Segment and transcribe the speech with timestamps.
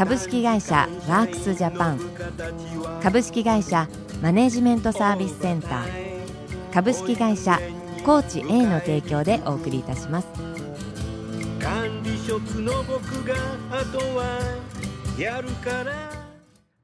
[0.00, 2.00] 株式会社ワークスジャパン。
[3.02, 3.86] 株式会社
[4.22, 6.72] マネジメントサービスセンター。
[6.72, 7.60] 株式会社
[8.02, 10.28] コーチ A の提供でお送りいたします。
[11.60, 13.34] 管理職の僕が
[13.70, 14.40] あとは
[15.18, 16.10] やるから。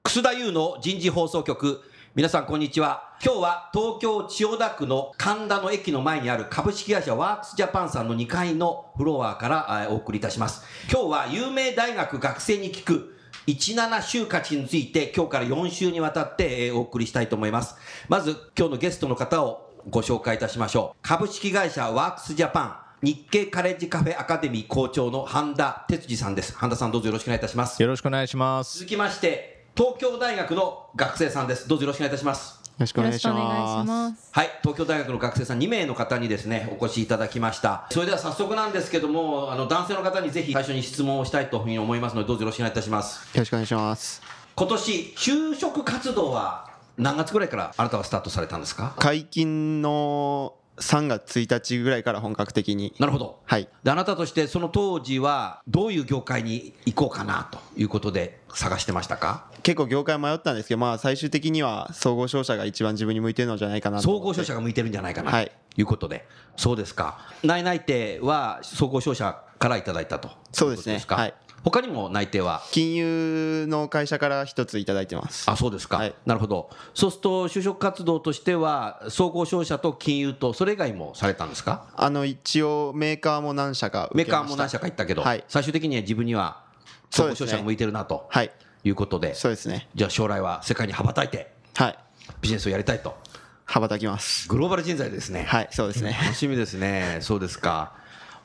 [0.03, 1.81] 楠田優の人事放送局
[2.17, 3.11] 皆さんこんにちは。
[3.23, 10.65] 今日は東京千代田区の神田の駅の前にある株式会社ワークスジャパンさんの2階のフロアからえーお送りいたします。
[10.91, 17.77] 今日は有名大学学生に聞く17就活について今日から4週にわたってえーお送りしたいと思います。
[18.09, 20.99] まず今日のゲストの方をご紹介いたしましょう。
[21.03, 22.63] 株式会社ワークスジャパ
[23.03, 26.57] ン日経カレッジカフェアカデミー校長の半田哲司さんです。
[26.57, 27.83] 半田さんどうぞよろしくお願いいたします。
[27.83, 28.79] よろしくお願いします。
[28.79, 31.69] 続きまして東京大学の学生さんです。
[31.69, 32.55] どうぞよろしくお願いいたします。
[32.65, 34.29] よろしくお願いします。
[34.33, 34.49] はい。
[34.63, 37.87] 東京大学の学生さん2名の方にですねお越しいただきました。
[37.91, 43.37] それでは早速なんですけどもあの男性の方にぜひ最初に質問をしたいというふうに思いますのでどうぞよろしくお願いいたしますす。
[43.37, 44.23] よろしくお願いします。
[44.55, 48.95] 今年就職活動は何月ぐらいからあなたはスタートされたんですか？
[48.99, 52.95] 解禁の3月1日ぐらいから本格的に。
[52.99, 53.41] なるほど。
[53.45, 53.69] はい。
[53.83, 59.47] であなたとしてその当時はどういう業界に行こうかなということで探してましたか？
[59.63, 64.01] 結構業界迷ったんですけど、まあ最終的には総合商社が一番自分に向いてるのじゃないかな。
[64.01, 65.53] 総合商社が向いてるんじゃないかなはい。
[65.75, 67.19] ということで、そうですか。
[67.43, 71.03] 内内定は総合商社からいただいたとそうですね。
[71.07, 71.35] はい
[71.65, 72.63] 他にも内定は？
[72.71, 75.51] 金融の会社から一ついただいてます。
[75.51, 81.87] あそうですか、はいなるほどそうすると就職活動としては総合商社と金融とそれ以外もされたんですか？
[81.97, 86.63] あの一応メーカーも何社かメーカーも何社か行ったけど、はい最終的には自分には
[87.11, 88.51] 総合商社が向いてるなとはい。
[88.85, 89.89] いうことでそうですね。
[89.97, 91.99] じゃあ将来は世界に羽ばたいてはい。
[92.41, 93.17] ビジネスをやりたいと
[93.65, 94.47] 羽ばたきます。
[94.49, 96.17] グローバル人材ですねはい、そうですね。
[96.23, 97.19] 楽しみですね。
[97.21, 97.95] そうですか。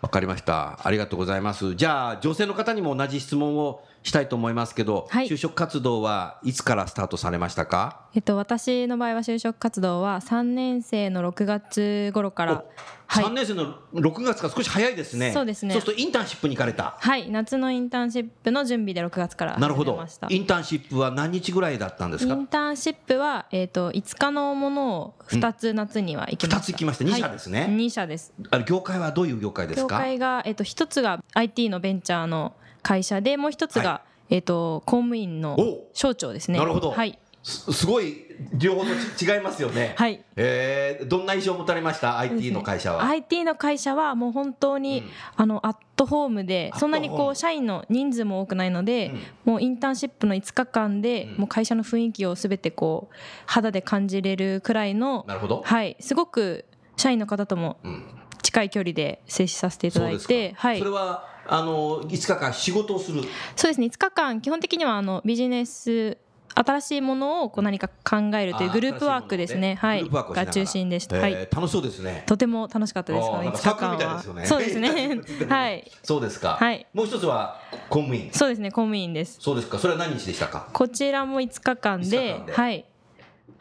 [0.01, 0.79] わかりました。
[0.83, 1.75] ありがとうございます。
[1.75, 8.07] じゃあ、女性の方にも同じ質問をしたいと思いますけど、はい就職活動はいつからスタートされましたか？
[8.13, 12.65] えっと、私の場合は就職活動は3年生の6月頃から、はい
[13.11, 15.33] 3年生の6月から少し早いですね。
[15.33, 16.95] そうですねそうするとインターンシップに行かれた。
[16.97, 20.27] はい、夏のインターンシップの準備で6月からなるほど始めました。。
[20.29, 22.33] インターンシップは何日ぐらいだったんですか？
[22.33, 26.57] インターンシップは、えっと5日のものを2つ夏には行きました。
[26.59, 28.33] 二つ行きました二社ですねはい、2社です。
[28.49, 36.57] あれ業界はどういう業界です業か界が、えっと1つが IT のベンチャーの会社でもう1つが、はえっと公務員のお省庁ですね。
[36.57, 36.91] なるほど。
[36.91, 37.17] はい。
[37.43, 39.95] すすごい両方とち違いますよね。
[39.97, 40.23] はい。
[40.35, 41.07] えー。
[41.07, 43.03] どんな印象を持たれました ?IT の会社は。
[43.03, 45.03] IT の会社はもう本当に、
[45.35, 49.11] あのアットホームでそんなにこう社員の人数も多くないので、
[49.43, 53.15] もうインターンシップの5日間で、もう会社の雰囲気をすべてこう
[53.47, 55.63] 肌で感じれるくらいのなるほど。
[55.65, 55.97] はい。
[55.99, 56.65] すごく
[56.95, 58.21] 社員の方ともん。
[58.43, 60.79] 近い距離で接しさせていただいてはい。
[60.79, 63.21] それはあの5日間仕事をする。
[63.55, 63.87] そうですね。
[63.87, 66.17] 5日間基本的にはあのビジネス
[66.53, 69.75] 新しいものをこう何か考えるというあグループワークですね。
[69.75, 70.09] はい。
[70.09, 71.33] が中心でした、えーはい。
[71.51, 72.23] 楽しそうですね。
[72.27, 73.27] とても楽しかったです。
[73.27, 74.45] この5なんかサークル日間はみたいですよね。
[74.45, 75.21] そうですね。
[75.49, 75.91] はい。
[76.03, 76.85] そうですか、はい。
[76.93, 77.59] もう一つは
[77.89, 78.29] 公務員。
[78.33, 78.69] そうですね。
[78.69, 79.37] 公務員です。
[79.39, 79.79] そうですか。
[79.79, 80.67] それは何日でしたか？
[80.73, 82.85] こちらも5日間5ではい。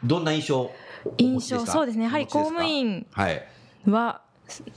[0.02, 0.70] どんな印象？
[1.16, 2.04] 印象そうですね。
[2.04, 3.46] やはり公務員はい。
[3.86, 4.20] は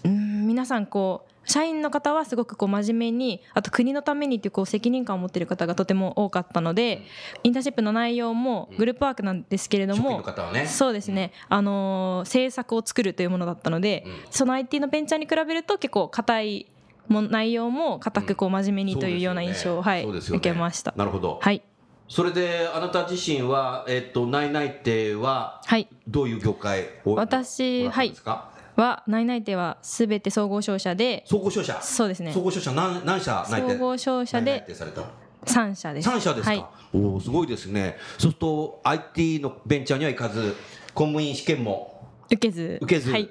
[0.04, 7.04] うん皆さんこう社員の方はすごくこう真面目にあと国のためにっていうこう責任感を持っている方がとても多かったので、
[7.44, 10.24] インターンシップの内容もグループワークなんですけれども、
[10.68, 16.68] そうですね、あのー政策を作るというものだったので、その IT のベンチャーに比べると結構硬い
[17.08, 20.94] も内容も硬くこう真面目にというような印象を、はい、受けました。
[20.96, 21.62] なるほど、はい、
[22.08, 25.88] それであなた自身は、えっと内内定ははい。
[26.08, 31.82] どういう業界を私ご覧になったんですか、は内内定はすべて総合商社で総合商社？
[31.82, 32.34] そうですね。
[32.34, 32.72] 総合商社？
[32.72, 33.46] 何何社？
[33.50, 35.02] 内定総合商社内で定された？
[35.02, 35.08] の
[35.46, 36.10] 3社です。
[36.10, 37.98] 3社ですか、はい、おおすごいですね。
[38.18, 40.56] そうすると IT のベンチャーには行かず
[40.94, 42.08] 公務員試験も？
[42.28, 42.80] 受けず。
[42.82, 43.30] 受けず、はい、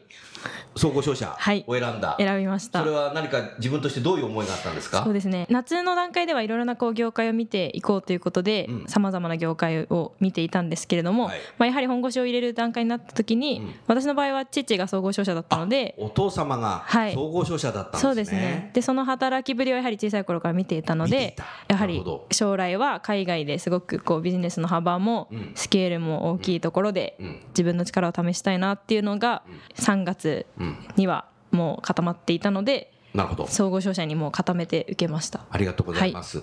[0.77, 1.65] 総合商社はい。
[1.67, 2.81] を選んだ、選びました。
[2.81, 5.05] それは何か自分としてどういう思いがあったんですか？
[5.05, 5.47] そうですね。
[5.51, 8.87] 夏の段階ではいろいろなこう業界を見ていこうということでうん。
[8.87, 11.41] さまざまな業界を見ていたんですけれども、はい。
[11.59, 13.75] まあ、やはり本腰を入れる段階になった時に、うん。
[13.87, 15.95] 私の場合は父が総合商社だったので。
[15.99, 17.15] お父様がはい。
[17.15, 18.71] 総合商社だったんですね、そうですね。
[18.75, 21.37] でその働きぶりをやはり小さい頃から見ていたので
[21.69, 25.53] やはり将来は海外ですごくこうビジネスの幅もうん。
[25.55, 27.41] スケールも大きいところでうん。
[27.49, 29.43] 自分の力を試したいなっていうのが
[29.77, 30.77] 3月うん。
[30.97, 33.47] にはもう固まっていたのでなるほど。
[33.47, 35.41] 総合商社にもう固めて受けました。
[35.51, 36.43] ありがとうございます、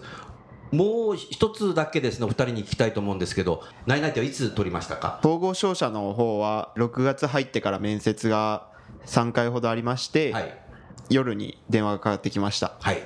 [0.71, 5.19] もう一つだけですねお二人に聞きたいと思うんですけどナイナイテはいつ取りましたか？
[5.23, 8.67] 統合商社の方は6月入ってから面接が
[9.05, 10.57] 3回ほどありまして、はい。
[11.09, 12.73] 夜に電話がかかってきました。
[12.79, 13.01] はい。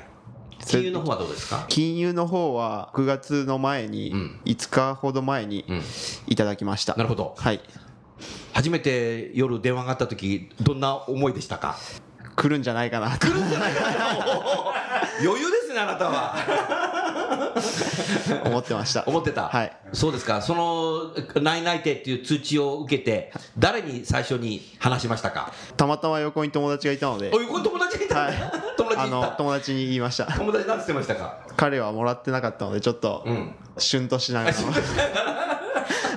[0.60, 1.66] それ金融の方はどうですか？
[1.70, 4.42] 金融の方は9月の前にうん。
[4.44, 5.82] 5日ほど前にうん。
[6.28, 7.34] いただきました、なるほど。
[7.38, 7.62] はい
[8.54, 11.76] 初めて夜電話があった時どんな思いでしたか？
[12.36, 13.28] 来るんじゃないかなと。
[15.24, 16.36] 余裕ですねあなたは。
[18.46, 19.04] 思ってました。
[19.06, 19.78] 思ってた、はい。
[19.94, 20.42] そうですか。
[20.42, 25.54] その内内定っていう通知を受けて誰に最初に話しましたか？
[25.78, 27.32] たまたま横に友達がいたので。
[27.34, 28.34] おいこれ友達がいたはい。
[28.78, 30.26] 友達あの友達に言いました。
[30.26, 31.46] 友達なんて言ってましたか？
[31.56, 33.56] 彼はもらってなかったのでちょっとうん。
[33.78, 34.54] シュンとしながら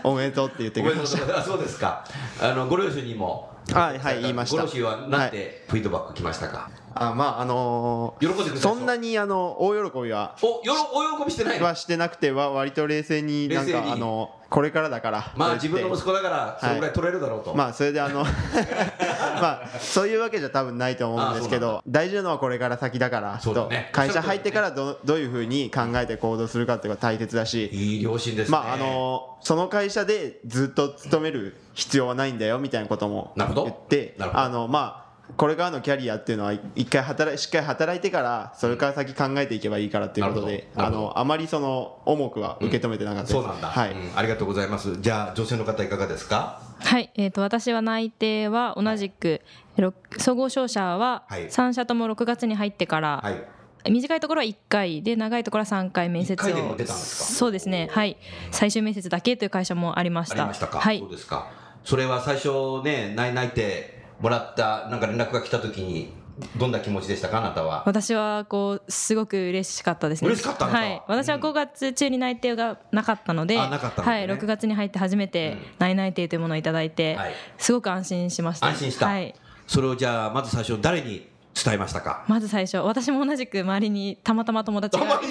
[0.07, 1.43] おめでとうって言ってくれました。
[1.43, 2.05] そうですか。
[2.41, 3.51] あのご両親にも。
[3.73, 4.63] はいはい言いました。
[4.63, 8.69] ご両親はなんてフィードバック来ましたか、あまああのー喜んでくれたでしょ？
[8.71, 11.67] そんなにあの大喜びはおよろお喜びしてないの？
[11.67, 13.87] はしてなくては割と冷静になん冷静に。
[13.87, 18.23] かあのこれからだからまあ自分の息子だからそれぐらい取れるだろうと、まあそれであの
[19.43, 23.91] まあそういうわけじゃ多分ないと思うんですけあそうど大事なのはこれから先だからそうだね。
[23.93, 23.97] と。
[23.97, 27.67] 会社入ってからどどういうふうに考えて行動するかっていうのが大切だし。
[27.73, 28.53] いい両親ですね。
[28.57, 33.65] まああのその会社でずっと勤める必要はないんだよみたいなこともなるほど。
[33.65, 34.43] 言ってなるほど。
[34.45, 35.06] あのまあ
[35.37, 44.17] これからのキャリアっていうのは一回働いしっかり働いてからそれから先考えていけばいいからっていうことであのあまりその重くは受け止めてなかったです、そうなんだ、はい、うん。
[44.17, 45.01] ありがとうございます。
[45.01, 46.63] じゃあ女性の方いかがですか？
[46.79, 49.41] はい、えー、と私は内定は同じく、
[49.77, 51.49] ろ総合商社ははい。
[51.49, 53.91] 3社とも6月に入ってから、はい。
[53.91, 57.25] 短いところは1回で長いところは3回面接一回でもを出たんですか？
[57.25, 57.89] そうですね。
[57.91, 58.17] はい。
[58.53, 60.37] 最終面接だけという会社もありました。
[60.37, 60.99] ありましたか、はい。
[61.01, 61.51] そうですか。
[61.85, 66.13] それは最初ね内内定もらったなんか連絡が来た時に
[66.57, 67.83] どんな気持ちでしたかあなたは？
[67.87, 70.29] 私はこうすごく嬉しかったですね。
[70.29, 71.43] 嬉しかったはい、私はうん。
[71.43, 74.13] 5月中に内定がなかったので、あなかったのね。
[74.13, 75.59] はい、6月に入って初めてうん。
[75.79, 77.33] 内内定というものをいただいて、はい。
[77.57, 78.67] すごく安心しました。
[78.67, 79.07] 安心した。
[79.07, 79.35] はい、
[79.67, 82.27] それをじゃあまず最初誰に伝えましたか？
[82.29, 85.07] まず最初私も同じく周りにたまたま友達が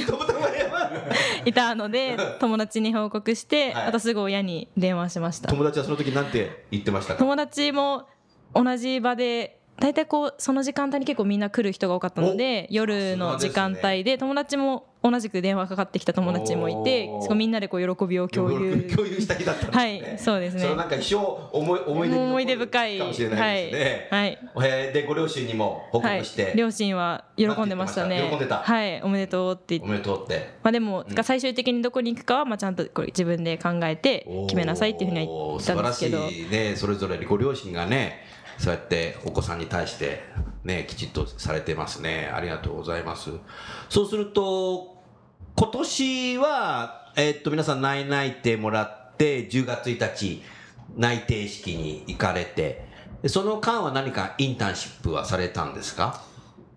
[1.46, 1.54] い。
[1.54, 3.86] たので 友達に報告して、はい。
[3.88, 5.50] あとすぐ親に電話しました。
[5.50, 7.20] 友達はその時なんて言ってましたか？
[7.20, 8.08] 友達も
[8.56, 17.22] 同じ場で大体こうその時間帯に結構みんな来る人が多かったので夜の時間帯で友達も同じく電話かかってきた友達もいておー。
[17.22, 18.90] すごいみんなでこう喜びを共有。
[18.90, 19.78] 共有した日だったんですね。
[19.78, 20.62] はいそうですね。
[20.62, 21.18] それなんか一生
[21.52, 22.98] 思い思い出思い出深い。
[22.98, 24.40] かもしれないですね、はい。
[24.66, 28.28] えーでご両親にも報はい告して、両親は喜んでましたね。
[28.30, 28.58] 喜んでた。
[28.58, 29.02] はい。
[29.04, 29.88] おめでとうって言って。
[29.88, 30.50] おめでとうって。
[30.64, 31.24] まあでも、うん。
[31.24, 36.18] 最終的にどこに行くかはまあちゃんとこれ自分で考えて決めなさいっていうふうには言ったんですけど。
[36.18, 36.76] 素晴らしいね。
[36.76, 38.26] それぞれご両親がね
[38.58, 40.24] そうやってお子さんに対して
[40.64, 42.32] ねきちっとされてますね。
[42.34, 43.32] ありがとうございます。
[43.90, 44.95] そうすると
[45.56, 50.42] 今年はえーっと皆さん内内定もらって10月1日
[50.98, 52.86] 内定式に行かれて
[53.22, 56.22] でその間は何かインターンシップはされたんですか？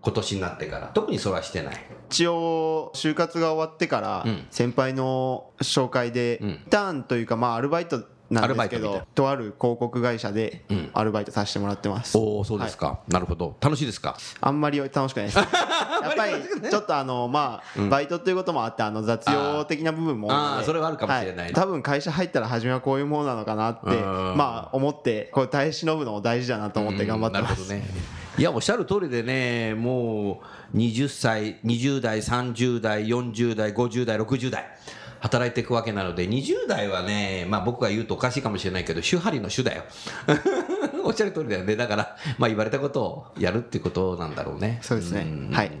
[0.01, 0.87] 今年になってから。
[0.93, 1.75] 特にそれはしてない。
[2.09, 4.47] 一応就活が終わってからうん。
[4.49, 10.89] 先輩の紹介でターンというかまあアルバイトなんですけどとある広告会社でうん。
[10.93, 12.17] アルバイトさせてもらってます。
[12.17, 13.55] おおそうですか、なるほど。
[13.61, 14.17] 楽しいですか？
[14.41, 15.37] あんまり楽しくないです。
[15.39, 15.47] やっ
[16.15, 16.33] ぱり
[16.69, 21.47] ちょっとあのまあバイトっていうこともあってあの雑用的な部分もあーそれはあるかもしれない。
[21.47, 24.37] は多分会社入ったら初めはこういうものなのかなってうん。
[24.37, 27.61] まあ思ってこれ耐え忍ぶのも大事だなと思って頑張ってます。
[27.61, 27.67] うん。
[27.69, 28.19] なるほどね。
[28.37, 30.41] いやおっしゃる通りでねも
[30.73, 34.65] う20歳20代30代40代50代60代
[35.21, 39.83] 働いていくわけなので20代はねまあ僕が言うとおかしいかもしれないけど主張りの主だよ。
[41.03, 41.75] おっしゃる通りだよね。
[41.75, 44.79] だからまあ言われたことをやるっていうことなんだろうね。
[44.81, 45.23] そうですね。
[45.23, 45.51] ん。
[45.51, 45.71] はい。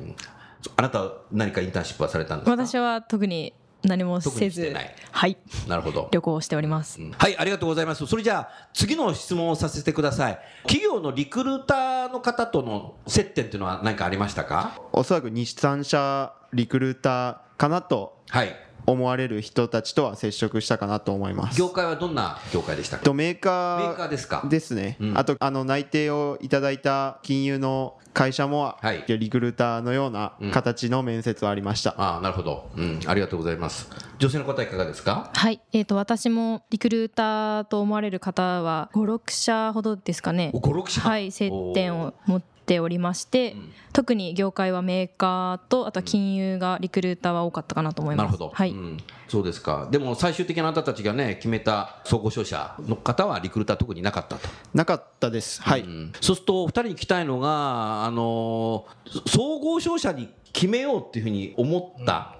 [0.75, 2.51] あなたは何かインターンシップはされたんですか？
[2.51, 3.53] 私は特に
[3.83, 4.95] 何も特せずにしてない。
[5.11, 5.37] はい。
[5.67, 6.09] なるほど。
[6.11, 6.99] 旅行をしております。
[7.17, 8.05] はい、ありがとうございます。
[8.07, 10.39] それじゃあ、次の質問をさせてください。
[10.63, 14.73] 企業のリクルーターの方との接点っていうのは何かありましたか？
[14.91, 18.53] おそらく日産車リクルーターかなとはい。
[18.89, 21.59] 思われる人たちとは接触したかなと思います。
[21.59, 23.03] 業界はどんな業界でしたか？
[23.03, 24.43] とメーカーメーカーですか？
[24.49, 25.17] ですね、うん。
[25.17, 29.05] あとあの内定をいただいた金融の会社も、はい。
[29.07, 33.87] リクルーターのような形の面接はありました、ああなるほど、うん、ありがとうございます。
[34.17, 35.29] 女性の方いかがですか？
[35.33, 40.51] はい、えー、と私もリクルーターと思われる方は56社ほどですかね。
[40.55, 41.01] 56社？
[41.01, 43.71] はい接点を持っておりまして、ん。
[43.93, 48.25] 特に業界はメーカーとあとは金融がリクルーターは多かったかなと思います。
[48.25, 48.97] なるほど、はい、うん、
[49.29, 49.87] そうですか。
[49.89, 55.61] でも最終的なあなたたちがね決めた総合商社の方はリクルーター特になかったと、なかったです。
[55.61, 56.11] はい、うん。
[56.19, 57.29] そうするとお二人に聞きたい。
[57.29, 62.35] のが、あのー総合商社に決めようっていうふうに思った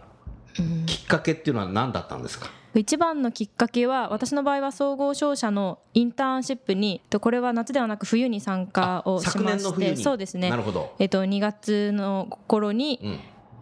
[0.86, 10.50] きっかけっていうのは何だったんですか、一番のきっかけは私の場合は総合商社のインターンシップにとこれは夏ではなく冬に参加をし昨ましてそうですね。
[10.50, 13.20] なるほど、えっと2月の頃にうん、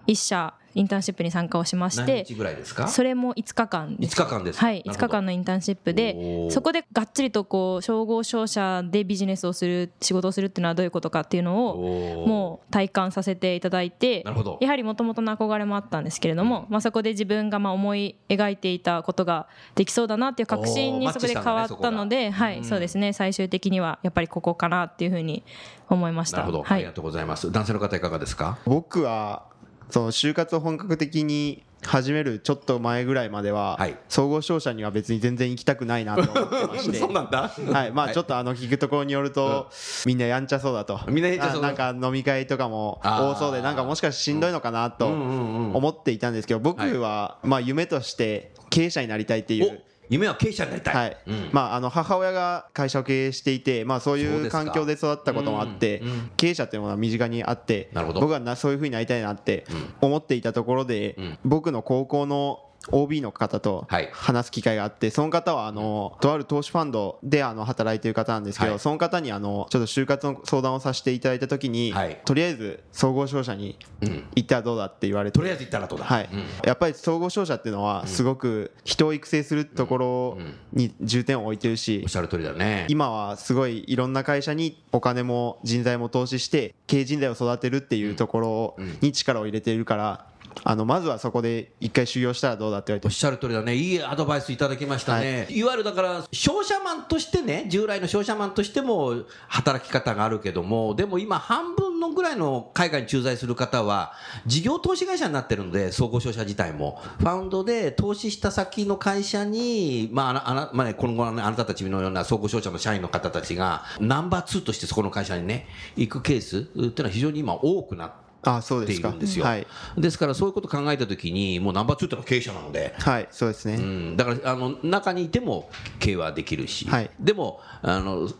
[0.07, 2.87] 1社インターンシップに参加をしまし何て日ぐらいですか？
[2.87, 4.15] それも5日間です。
[4.15, 5.07] 5日間ですはい5なるほど。
[5.07, 6.51] 日間のインターンシップおでー。
[6.51, 14.57] そこでがっつりとこう総合商社でビジネスをする仕事をするっていうのはどういうことかっていうのをもう体感させていただいてなるほど。
[14.61, 23.13] やはりもともとの憧れもあったんですけれども、まあ、そこで自分がまあ思い描いていたことができそうだなっていう確信にそこで変わったので、はい、そうですね。
[23.13, 25.43] 最終的にはやっぱりここかなっていうふうに
[25.89, 26.37] 思いました。
[26.37, 26.77] なるほど、はい。
[26.77, 27.51] ありがとうございます。
[27.51, 28.59] 男性の方いかがですか？
[28.65, 29.46] 僕は
[29.89, 33.97] その就活を本格的に始めるちょっと前ぐらいまでは、はい。
[34.09, 36.99] 総合商社には別に全然行きたくないなと思ってまして。
[37.13, 37.49] なんだ。
[37.71, 37.91] はい。
[37.91, 39.69] まあちょっとあの聞くところによると、
[40.05, 40.99] みんなやんちゃそうだと。
[41.07, 49.77] みんなやんちゃそうなんか飲み会とかも多そうでなんかもしかしてしんどいのかなと思っていたんですけど僕はまあ夢として経営者になりたいっていうお
[50.09, 51.17] 夢は経営者になりたい、はい。
[51.27, 51.49] うん。
[51.51, 56.31] まあ、あの母親が会社を経営していて、まあ、そういう環境で育ったこともあってうんうん。
[56.37, 59.65] 経営者っていうものは身近にあって僕はなそういうふうになりたいなって
[60.01, 61.37] 思っていたところで、ん。
[61.43, 62.59] 僕の高校の
[62.91, 64.09] OB の方とはい。
[64.11, 68.73] 話す機会があってその方はあのとある投資ファンドであの働いている方なんですけはい。
[68.73, 72.21] どその方にあのちょっと就活の相談をさせていただいた時にはい。
[72.25, 74.23] とりあえず総合商社にうん。
[74.35, 75.39] 行ったらどうだって言われて。
[75.39, 76.05] とりあえず行ったらどうだ。
[76.05, 76.29] はい。
[76.31, 76.43] うん。
[76.65, 80.37] やっぱり総合商社っていうのはすごく人を育成するところ
[80.73, 82.85] に重点を置いてるしおっしゃる通りだね。
[82.89, 90.25] 今はすごいいろんな会社にお金も人材も投資して経営人材を育てるっていうところに力を入れているから
[90.63, 93.75] あのまずはそこで一回修行したらどうだって言われおってしゃる通りだね。
[93.75, 104.13] いいアドバイスいただきましたね、い、わゆるだから商社マンとしてね従来の商社マンとしても働き方があるけどもでも今半分のぐらいの海外に駐在する方は
[104.45, 107.01] 事業投資会社になってるので総合商社自体も。
[107.19, 119.11] ファウンドで投資した先の会社に、まああなまあね、今後の、ね、あなたたちのような総合商社の社員の方たちがナンバー2としてそこの会社にね行くケースっていうのは非常に今多くなってあそうですか。
[119.11, 119.67] ですよ、はい。
[119.97, 123.75] ですからそういうことを考えたときにもうナンバー2ってのは経営者なので、はいそうですね。
[123.75, 127.11] うん、だからあの中にいても経営はできるし、はい。
[127.19, 128.31] でもあのう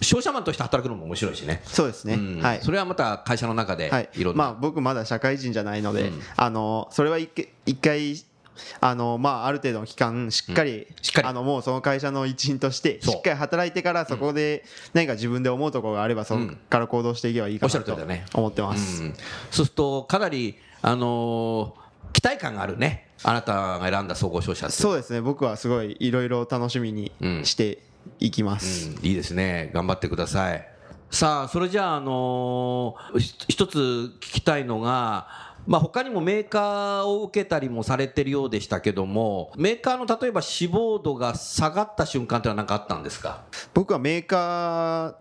[0.00, 2.14] 商社マンとして働くのも面白いしね、そうですね。
[2.14, 2.40] うん。
[2.40, 2.60] はい。
[2.62, 4.08] それはまた会社の中ではい。
[4.14, 6.20] いろんな、まあ僕まだ社会人じゃないのでうん。
[6.36, 8.29] あのそれは一回一回
[8.80, 11.28] あのまあある程度の期間しっかりしっかり。
[11.28, 14.64] あのもうその会社の一員としてしっかり働いてからそこで
[14.94, 17.96] 何か自分で思うところがあればそこから行動していけばいいかなと
[18.34, 19.02] 思ってます。
[19.02, 19.14] うん。
[19.50, 21.80] そうするとかなり、あのー
[22.12, 23.08] 期待感があるね。
[23.22, 25.20] あなたが選んだ総合商社そうですね。
[25.20, 27.12] 僕はすごいいろいろ楽しみに
[27.44, 27.82] して
[28.18, 29.06] いきます、うん。
[29.06, 29.70] いいですね。
[29.72, 30.66] 頑張ってください。
[31.10, 43.44] さあそれじゃあ、あのーひ一つ聞きたいのがまあ、他にもメーカーを受けたりもされてるようでしたけどもメーカーの例えば志望度が下がった瞬間ってのは何かあったんですか？
[43.72, 45.14] 僕はメーカ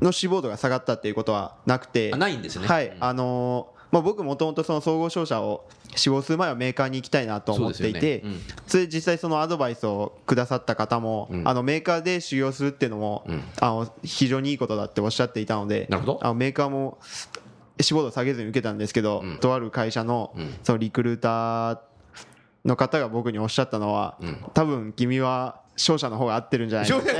[0.00, 2.12] ーの志望度が下がったっていうことはなくて。
[2.14, 2.66] あないんですね。
[2.66, 2.96] はい、うん。
[2.98, 8.22] あのーまあ、僕もともとその総合商社を志望する前はメーカーに行きたいなと思っていて
[8.66, 11.46] それで実際そのアドバイスをくださった方も、うん。
[11.46, 13.42] あのメーカーで修行するっていうのも、うん。
[13.60, 16.96] あの非常にいいことだっておっしゃっていたのであのメーカーも
[17.82, 19.38] 志望度下げずに受けたんですけど、うん。
[19.38, 20.54] とある会社の,、うん。
[20.62, 21.78] そのリクルーター
[22.64, 24.44] の方が僕におっしゃったのは、うん。
[24.54, 27.14] 多分君は商社の方が合ってるんじゃないかって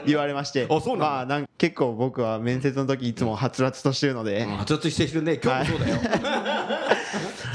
[0.06, 0.66] 言われまして。
[0.70, 1.06] あそうなんだ。
[1.06, 5.38] まあなん結構僕は面接の時いつもはつらつとしてるので、うん発達してるね。
[5.42, 5.96] 今日もそうだよ、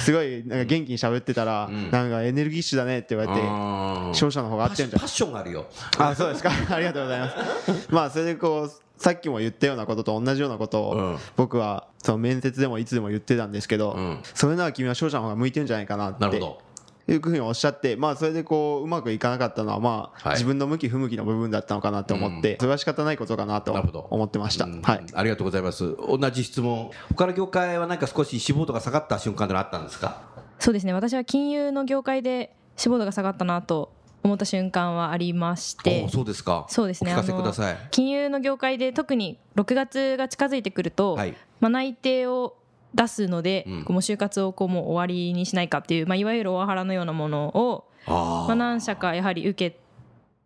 [0.03, 1.91] すごいなんか元気に喋ってたら、ん。
[1.91, 4.13] なんかエネルギッシュだねって言われて、あー。
[4.13, 5.65] 商社の方が合ってるんじゃパッションがあるよ。
[5.97, 6.51] あそうですか。
[6.69, 7.87] ありがとうございます。
[7.89, 11.13] まあそれでこうさっきも言ったようなことと同じようなことうん。
[11.15, 14.19] を僕はその面接でもいつでも言ってたんですけど、うん。
[14.33, 16.19] それなら君は商社の方が向いてるんじゃないかなって。
[16.21, 16.72] なるほど
[17.07, 20.33] いうふうにおっしゃってまあそれでこううまくいかなかったのはまあ、はい。
[20.33, 23.73] 自分の向き不向きの部分だったのかなって思って、それは仕方ないことかなと
[24.09, 24.81] 思ってました、うん。
[24.81, 25.05] はい。
[25.13, 25.95] ありがとうございます。
[25.97, 26.91] 同じ質問。
[27.09, 30.21] 他の業界は何か少し志望度が下がった瞬間であったんですか？
[30.59, 30.93] そうですね。
[30.93, 33.91] 私は金融の業界で志望度が下がったなと
[34.23, 36.05] 思った瞬間はありまして。
[36.07, 36.65] おそうですか。
[36.69, 37.11] そうですね。
[37.11, 37.73] お聞かせください。
[37.73, 41.35] あの金融の業界で特に6月が近づいてくると、はい。
[41.59, 42.55] まあ、内定を
[42.93, 43.83] 出すので、うん。
[43.83, 49.79] こうもう就活をこうもう終わりにしないかっていう、まあ、いわゆるオワハラのようなものを、あまあ、何社かやはり受け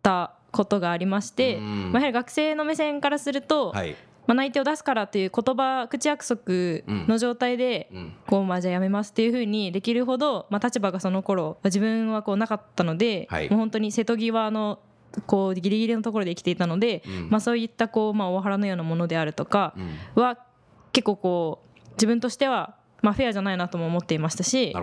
[0.02, 1.92] たことがありまして、うん。
[1.92, 3.96] まあ、やはり学生の目線からすると、はい。
[4.26, 6.42] まあ、内定を出すからという言葉口約束
[7.08, 8.12] の状態で、うん。
[8.26, 13.48] こうまあじゃあやめますっていうふうにできるほど、まあ、立場がその頃自分はこうなかったので、はい。
[13.48, 14.80] もう本当に瀬戸際の
[15.26, 17.30] こうギリギリのところで生きていたので、うん。
[17.30, 19.72] まあ、そういったこう、まあ、オワハラのようなものであるとか
[20.14, 20.22] うん。
[20.22, 20.38] は
[20.92, 21.67] 結構こう
[21.98, 24.74] 自分としては、まあ、フェアじゃないなとも思っていましたし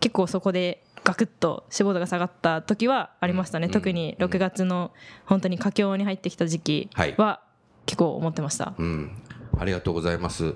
[0.00, 3.72] 結構そこでガクッと志望度が下がった時はありましたね、うん。
[3.72, 4.92] 特に6月の
[5.24, 7.14] 本当に佳境に入ってきた時期はい。
[7.16, 7.40] は
[7.86, 8.74] 結構思ってました。
[8.78, 9.22] うん
[9.58, 10.54] ありがとうございます。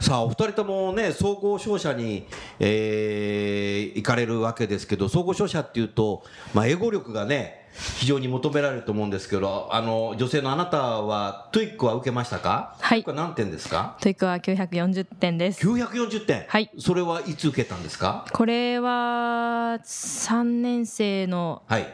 [0.00, 2.26] さあ、お二人ともね、総合商社に、
[2.60, 6.22] えー行かれるわけですけど、総合商社っていうと、
[6.54, 7.60] まあ、英語力がね、
[7.98, 12.76] 非常に求められると思うんですけど、あの、女性のあなたは、 TOEICは受けましたか？
[12.80, 13.96] はいこれ何点ですか？
[14.00, 15.66] TOEICは940点です。
[15.66, 16.44] 940点。
[16.48, 18.26] はいそれはいつ受けたんですか？
[18.32, 21.86] これは3年生のはい。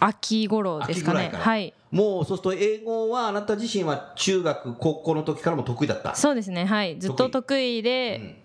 [0.00, 1.30] 秋頃ですかね。
[1.32, 1.72] はい。
[1.90, 6.14] もう、そうすると、英語はあなた自身は中学、高校の時からも得意だった。
[6.14, 6.64] そうですね。
[6.64, 6.98] はい。
[6.98, 8.36] ずっと得意で、うん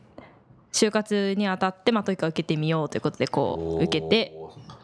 [0.75, 4.38] 就活にあたって、まあ、 TOEICは受けてみようということで、こう、受けて、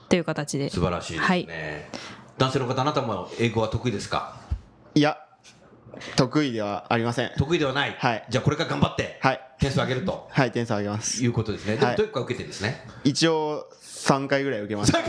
[0.07, 0.69] という形で。
[0.69, 1.89] 素晴らしいですね。
[2.37, 4.39] 男性の方、あなたも英語は得意ですか？
[4.95, 5.17] いや
[6.15, 7.31] 得意ではありません。
[7.37, 8.25] 得意ではない、はい。
[8.29, 9.41] じゃあこれから頑張ってはい。
[9.59, 10.29] 点数上げると。
[10.31, 11.21] はい点数上げます。
[11.21, 11.75] いうことですね。
[11.75, 11.95] でもはい。
[11.97, 12.87] TOEICは受けてですね。
[13.03, 14.99] 一応3回ぐらい受けました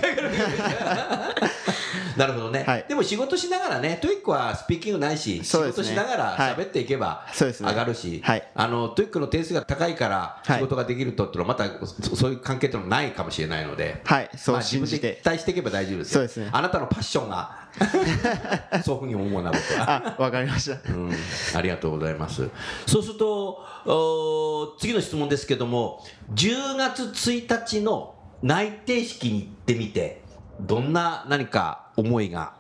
[2.23, 2.85] なるほどね、はい。
[2.89, 5.45] でも仕事しながらね TOEICはスピーキングないし、ね。
[5.45, 6.55] 事しながらはい。
[6.55, 8.49] 喋っていけば上がるし、はい。
[8.55, 10.59] あの TOEICの点数が高いからはい。
[10.59, 14.31] 仕事ができるとっていうのはまたそそういう関係っていうのはないかもしれないので、はい。
[14.37, 15.09] そうまあ信じて。
[15.09, 16.15] 自分で期待していけば大丈夫ですよ。
[16.15, 16.49] そうですね。
[16.53, 17.63] あなたのパッションが
[18.85, 20.93] そういうふうに思うな僕はあわかりました。
[20.93, 21.13] うん、
[21.55, 22.49] ありがとうございます。
[22.87, 30.22] そうすると、お次の質問ですけども、10月1日の内定式に行ってみて、
[30.61, 32.55] どんな何か思いが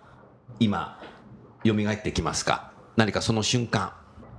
[0.58, 1.00] 今、
[1.64, 2.72] 蘇ってきますか？
[2.96, 3.92] 何かその瞬間、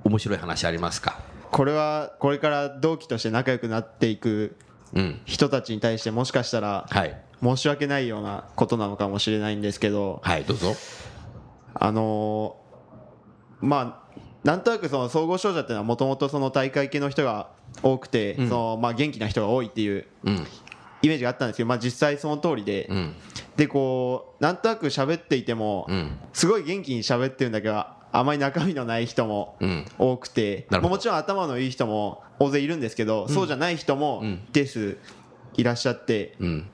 [0.04, 1.20] 面白い話ありますか？
[1.52, 4.56] これはこれから同期として仲良くなっていく
[4.94, 5.22] うん。
[5.26, 7.22] 人たちに対してもしかしたらはい。
[7.42, 10.76] 申し訳ないようなことなのかもしれないんですけどはい、どうぞ。
[11.74, 17.50] あのーまあなんとなくその総合商社っていうのはもともとその大会系の人が
[17.82, 20.48] 多くて、うんそのまあ元気な人が多いっていううん。
[21.04, 23.14] イメージがあったんですけど、まあ、実際その通りで、うん。
[23.56, 26.18] でこうなんとなく喋っていても、うん。
[26.34, 29.86] すごい元気に喋ってるんだけどあまり中身のない人もうん。
[30.00, 34.98] 多くて、なるほどもちろん頭のいい人も大勢いるんですけど、そうじゃない人もうん一定数
[35.56, 36.70] いらっしゃって、うん。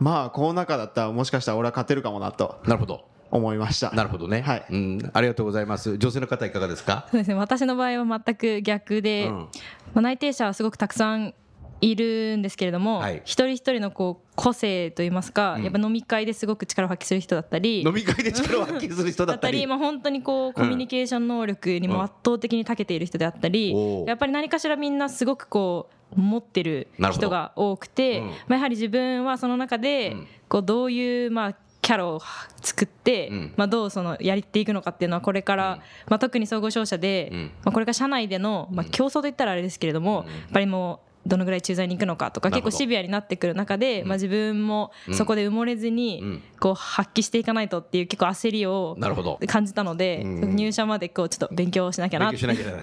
[0.00, 3.06] まあこの中だったらもしかしたら俺は勝てるかもなとなるほど。
[3.30, 4.40] 思いましたなるほどね。
[4.40, 5.10] はいうん。
[5.12, 5.98] ありがとうございます。
[5.98, 7.06] 女性の方いかがですか？
[7.10, 7.34] そうですね。
[7.34, 9.34] 私の場合は全く逆で、うん。
[9.34, 9.48] ま
[9.96, 11.34] あ、内定者はすごくたくさん
[11.80, 13.22] いるんですけれども、はい。
[13.24, 15.62] 一人一人のこう個性といいますか、うん。
[15.62, 17.82] やっぱ飲み会ですごく力を発揮する人だったり。
[17.82, 28.26] 飲み会で力を発揮する人だったたり、まあ、本当にこうコミュニケーション能力にも圧倒的に長けている人であったり、おーやっぱり何かしらみんなすごくこう持ってる人が多くて、うん。
[28.26, 30.26] まあ、やはり自分はその中でうん。
[30.48, 32.20] こうどういうまあキャラを
[32.60, 33.52] 作って、うん。
[33.56, 35.78] まあ、どうそのやっていくのかっていうのはこれから、うん。
[36.08, 37.50] まあ、特に総合商社で、うん。
[37.64, 40.26] まあ、これから社内での、まあ、競争といったらあれですけれども、うん。
[40.26, 46.42] やっぱりもうどのぐらい駐在に行くのかとか結構シビアになってくる中で、まあ、自分もそこで埋もれずに、うん。
[46.60, 49.38] こう発揮していかないとっていう結構焦りをなるほど。
[49.46, 50.56] 感じたので、うん。
[50.56, 52.38] 入社までこうちょっと勉強しなきゃなって。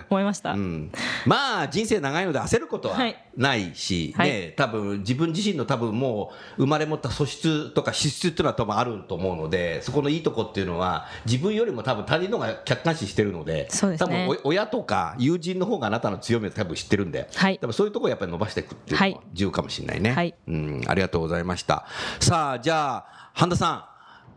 [0.09, 0.53] 思いました。
[0.53, 0.91] うん、
[1.25, 3.15] まあ人生長いので焦ることははい。
[3.35, 4.29] ないし、はい。
[4.29, 13.67] ね、多分自分自身の多分もう生まれ持った素質とか資質っていうのは多分あると思うのでそこのいいとこっていうのは自分よりも多分他人の方が客観視してるのでね。
[13.97, 17.59] 多分お親とか友人の方があなたの強みを多分知ってるんで、はい。
[17.59, 20.35] 多分そういうとこやっぱり伸ばしていくっていうのはも重要かもしれないね、はい。
[20.47, 21.85] うん、ありがとうございました。
[22.19, 23.85] さあじゃあ半田さん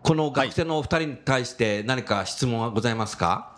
[0.03, 3.57] この学生のお二人に対して何か質問はございますか？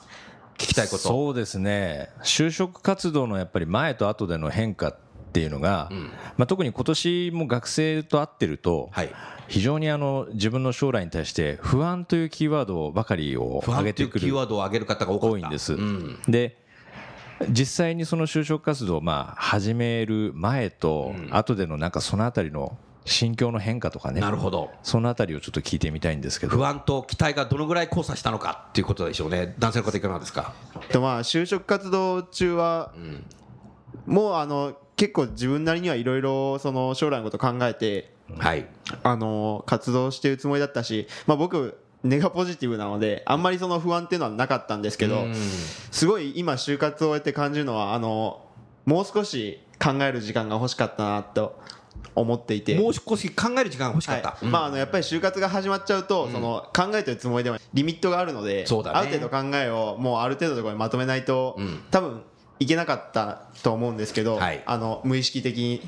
[0.57, 0.99] 聞きたいこと。
[0.99, 2.11] そうですね。
[2.23, 4.97] 就職活動のやっぱり前と後での変化っ
[5.33, 6.11] ていうのが、ん。
[6.37, 9.11] まあ、特に今年も学生と会ってると、はい。
[9.49, 15.75] 非常にあの自分の将来に対して不安というキーワードばかりを不安っていうキー挙げてくるワードを上げる方が多いんです。
[15.75, 16.23] うん。
[16.29, 16.57] で
[17.49, 21.29] 実際にその就職活動をまあ始める前とうん。
[21.35, 24.71] 後でのなんかそのあたりの心境の変化とかねなるほど。
[24.83, 26.57] そのあたりをちょっと聞いてみたいんですけど。
[26.57, 29.55] 不安と期待がどのぐらい交差したのかっていうことでしょうね。
[29.59, 30.53] 男性の方いかがですか、
[30.93, 33.25] とまあ就職活動中はうん。
[34.07, 38.67] もうあの結構自分なりにはいろいろその将来のこと考えてはい。
[39.03, 45.35] あの活動してるつもりだったし、まあ、僕根がポジティブなのであんまりその不安っていうのはなかったんですけどうん。
[45.35, 48.45] すごい今就活を終えて感じるのはあの
[48.87, 51.61] もう少し考える時間が欲しかったなと
[52.15, 52.79] 思っていて。
[52.79, 54.45] もう少し考える時間が欲しかった、はい。
[54.45, 58.99] まあ、あのやっぱり就活が始まっちゃうと、その考えてるつもりでもリミットがあるので、そうだね。
[58.99, 61.83] ある程度考えをもうある程度のところにまとめないと、うん。
[61.91, 62.23] 多分
[62.59, 64.63] いけなかったと思うんですけど、はい。
[64.67, 65.81] あの無意識的に、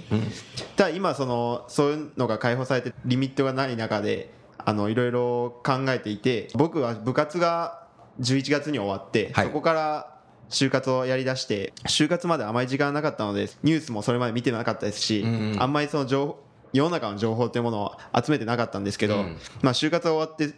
[0.77, 4.31] ただ今そのそういうのが解放されてリミットがない中で
[4.65, 7.87] あのいろいろ考えていて僕は部活が
[8.21, 9.47] 11月に終わって、はい。
[9.47, 10.09] そこから
[10.51, 15.63] 就活をやりだして就活まであまり時間がなかったのでニュースもそれまで見てなかったですし、うんうん。
[15.63, 19.37] あんまりその情報世の中の情報というものを集めてなかったんですけど、うん。
[19.61, 20.55] まあ就活が終わって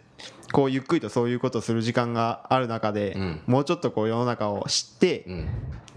[0.55, 3.41] こうゆっくりとそういうことをする時間がある中で、うん。
[3.45, 5.47] もうちょっとこう世の中を知って、うん。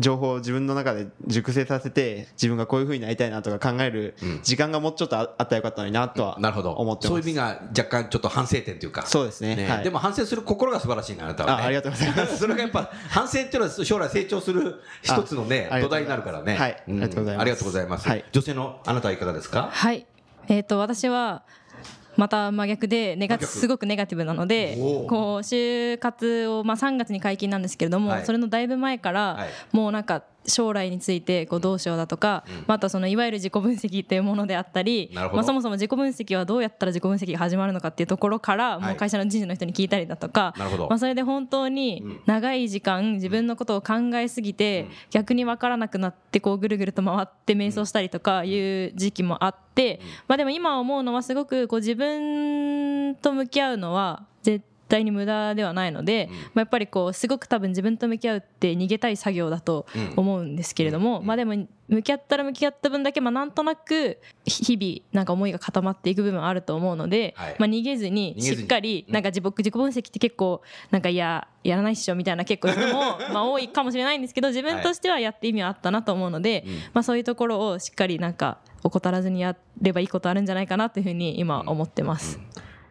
[0.00, 4.40] 情報を自分の中で熟成させて自分がこういうふうになりたいなとか考えるうん。
[4.42, 6.72] 時間がもうちょっとああったらよかったのになとはなるほど。
[6.72, 7.08] 思ってます。
[7.08, 9.06] そういう意味が若干ちょっと反省点というか。
[9.06, 9.68] そうですね。
[9.68, 9.84] はい。
[9.84, 11.62] でも反省する心が素晴らしいねあなたはね。
[11.62, 12.38] あありがとうございます。
[12.38, 16.56] それがやっぱ反省っていうのは将来成長する一つのね土台になるからね。
[16.56, 16.82] はい。
[16.88, 17.42] うんありがとうございます。
[17.42, 18.08] ありがとうございます。
[18.08, 18.24] はい。
[18.32, 19.68] 女性のあなたはいかがですか？
[19.70, 20.04] はい。
[20.50, 21.42] えー、と私は
[22.18, 24.74] また真逆でネガすごくネガティブなので
[25.08, 28.26] こう就活を、まあ、3月に解禁なんですけれども、はい。
[28.26, 29.48] それのだいぶ前から、はい。
[29.70, 38.88] もうなんか将来についてこうどうしようだとか、まあ、あとはそのいわゆる自己分析っていうものであったりまあ、そもそも自己分析はどうやったら自己分析が始まるのかっていうところから、はい。
[38.88, 40.54] もう会社の人事の人に聞いたりだとか
[40.88, 61.54] まあ、それで本当に長い時間自分のことを考えすぎて、逆に分からなくなってこうぐるぐると回って瞑想したりとかいう時期もあって、まあ、でも今思うのはすごくこう自分と向き合うのは絶対に無駄ではないので、まあ、やっぱりこうすごく多分自分と向き合うって逃げたい作業だと思うんですけれども、まあでも
[61.88, 67.56] 向き合ったら向き合った分だけまあなんとなく日々なんか思いが固まっていく部分はあると思うので、はい。
[67.58, 82.38] まあ逃げずにしっかりなんか自己自己分析って結構なんかいややらないっしょみたいな結構人も まあ多いかもしれないんですけど自分としてはやって意味はあったなと思うので、まあそういうところをしっかりなんか怠らずにやればいいことあるんじゃないかなというふうに今思ってます。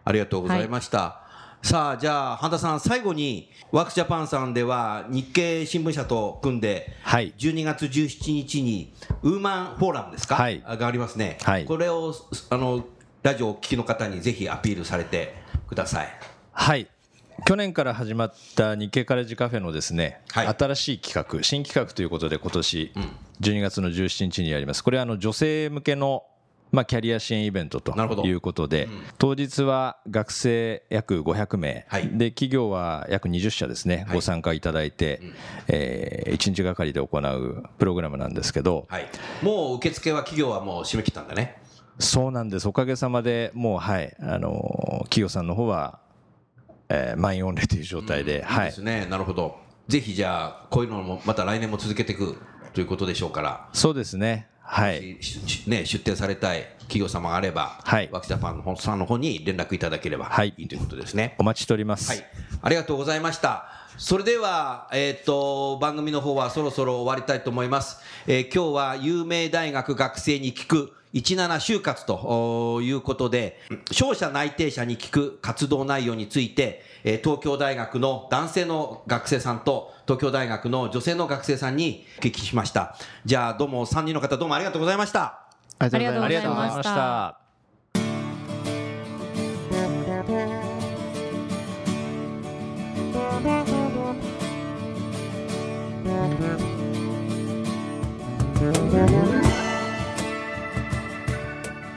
[0.04, 1.27] ありがとうございました。
[1.62, 7.34] さあ、じゃあ、半田さん、最後に、ワークスジャパンさんでは、日経新聞社と組んで、はい。
[7.38, 8.94] 12月17日に、
[9.24, 10.62] ウーマンフォーラムですか、はい。
[10.62, 11.38] がありますね。
[11.44, 11.66] はい。
[11.66, 12.14] これを、
[12.50, 12.86] あの、
[13.24, 15.36] ラジオをお聞きの方にぜひアピールされて
[15.68, 16.08] ください。
[16.54, 16.88] はい。
[17.46, 20.48] 去年から始まった日経カレッジカフェのですね、はい。
[20.48, 22.92] 新しい企画新企画ということで今年
[23.42, 24.84] 12月の17日にやります。
[24.84, 26.24] これはあの女性向けの
[26.72, 27.94] まあ、キャリア支援イベントと
[28.26, 32.10] いうことで、当日は学生約500名、はい。
[32.18, 34.16] で企業は約20社ですね、はい。
[34.16, 35.22] ご参加いただいて、
[35.68, 39.08] え1日がかりで行うプログラムなんですけど、はい。
[39.42, 41.62] もう受付は企業はもう締め切ったんだね。
[42.00, 46.00] そうなんです、おかげさまでもう、はい、あの企業さんの方は、
[46.90, 48.38] えー満員御礼という状態で、い。
[48.40, 49.08] いはいですね。
[49.10, 49.58] なるほど。
[49.88, 52.38] ぜひじゃあ、こういうのもまた来年も続けていく
[52.74, 53.70] ということでしょうから。
[53.74, 55.18] そうですね、はい、
[55.66, 61.36] ね、出展されたい企業様があれば、はいワークジャパンのさんの方に連絡いただければはいいいということですね。
[61.38, 62.10] お待ちしております。
[62.10, 62.26] はい、
[62.62, 63.87] ありがとうございました。
[63.98, 68.00] それでは、えっ、と、番組の方はそろそろ終わりたいと思います。
[68.28, 73.60] えー今日は有名大学学生に聞く17就活ということで、
[73.92, 82.96] 商社内定者に聞く活動内容について、えー東京大学の男性の学生さんと東京大学の女性の学生さんにお聞きしました。
[83.26, 85.48] じゃあどうも3人の方どうもありがとうございました。
[85.80, 87.47] ありがとうございあましたりがとうございました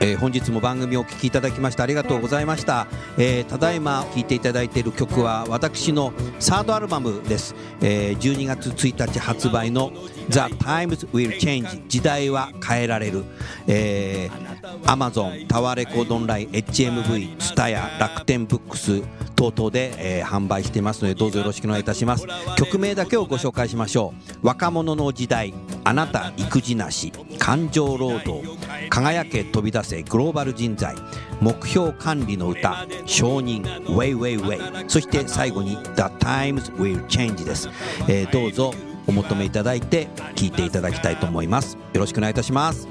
[0.03, 9.91] えー本日も番組をお聞きいただきましてありがとうございました、えーただいま聴いていただいている曲は私のサードアルバムです、えー12月1日発売の
[10.29, 13.23] 「The Times Will Change 時代は変えられる」
[13.67, 14.51] えー
[14.85, 19.01] Amazon タワーレコードオンライン HMV ツタヤ楽天ブックス
[19.35, 22.25] 等々で、えー販売していますのでどうぞよろしくお願いいたします。
[22.57, 24.47] 曲名だけをご紹介しましょう。
[24.47, 25.53] 若者の時代。
[25.83, 28.43] あなた育児なし感情労働
[28.89, 30.95] 輝け飛び出せグローバル人材
[31.39, 37.69] 目標管理の歌承認 Way Way Way そして最後に The Times Will Change です、
[38.07, 38.73] えーどうぞ
[39.07, 41.77] お求めいただいて聴いていただきたいと思います。
[41.93, 42.87] よろしくお願いいたします。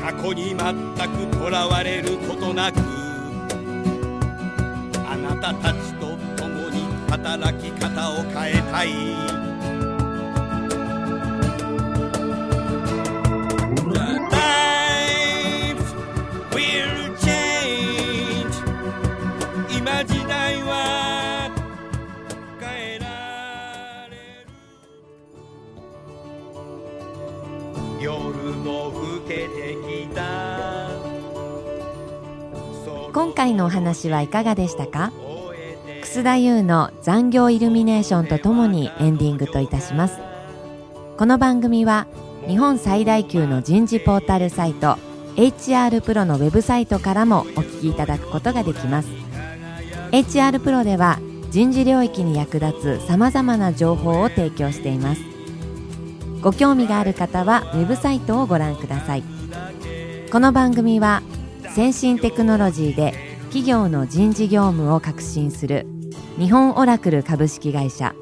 [0.00, 2.78] 過去に全くとらわれることなく
[5.06, 9.39] あなたたちと共に働き方を変えたい。
[33.12, 35.12] 今回のお話はいかがでしたか？
[36.02, 40.18] 楠田優の残業イルミネーションとともにエンディングといたします。
[41.16, 42.06] この番組は
[42.46, 44.96] 日本最大級の人事ポータルサイト
[45.36, 49.08] HR プロのウェブサイトからもお聞きいただくことができます。
[50.10, 51.18] HR プロでは
[51.50, 55.22] 人事領域に役立つさまざまな情報を提供しています。
[56.40, 59.22] ご興味がある方はウェブサイトをご覧ください。
[60.32, 61.22] この番組は
[61.74, 65.86] 先進テクノロジーで企業の人事業務を革新する
[66.38, 68.14] 日本オラクル株式会社。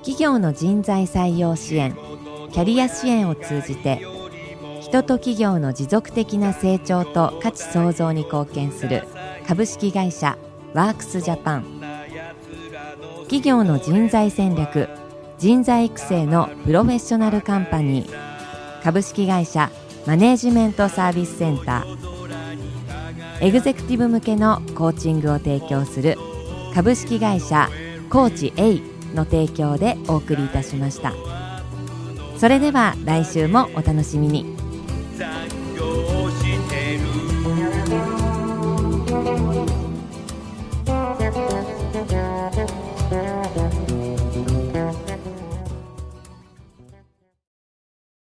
[0.00, 1.96] 企業の人材採用支援
[2.56, 4.00] キャリア支援を通じて
[4.80, 9.02] 人と企業の持続的な成長と価値創造に貢献する
[9.46, 10.38] 株式会社
[10.72, 11.82] ワークスジャパン。
[13.24, 14.88] 企業の人材戦略
[15.36, 18.82] 人材育成のプロフェッショナルカンパニー。
[18.82, 19.70] 株式会社
[20.06, 23.44] マネージメントサービスセンター。
[23.44, 26.16] エグゼクティブ向けのコーチングを提供する
[26.72, 27.68] 株式会社
[28.08, 28.80] コーチ A
[29.14, 31.35] の提供でお送りいたしました。
[32.38, 34.55] それでは来週もお楽しみに。